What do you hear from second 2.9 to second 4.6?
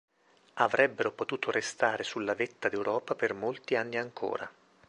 per molti anni ancora.